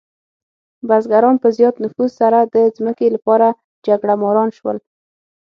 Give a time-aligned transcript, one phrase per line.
[0.87, 3.47] بزګران په زیات نفوس سره د ځمکې لپاره
[3.85, 4.77] جګړهماران شول.